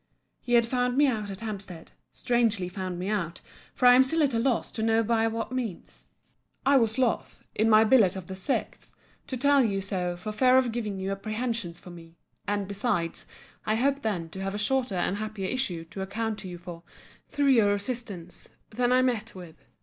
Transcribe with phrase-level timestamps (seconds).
[0.41, 3.41] He had found me out at Hampstead: strangely found me out;
[3.75, 6.07] for I am still at a loss to know by what means.
[6.65, 8.95] I was loth, in my billet of the 6th,*
[9.27, 12.17] to tell you so, for fear of giving you apprehensions for me;
[12.47, 13.27] and besides,
[13.63, 16.81] I hoped then to have a shorter and happier issue to account to you for,
[17.27, 19.65] through your assistance, than I met with.